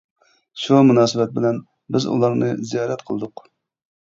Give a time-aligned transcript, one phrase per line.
[0.61, 1.59] شۇ مۇناسىۋەت بىلەن
[1.97, 3.47] بىز ئۇلارنى زىيارەت قىلدۇق.